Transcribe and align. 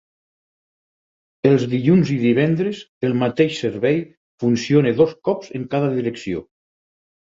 Els 1.49 1.65
dilluns 1.73 2.13
i 2.15 2.17
divendres 2.23 2.81
el 3.09 3.15
mateix 3.25 3.59
servei 3.67 4.01
funciona 4.45 4.95
dos 5.03 5.17
cops 5.29 5.53
en 5.61 5.69
cada 5.75 5.93
direcció. 5.99 6.43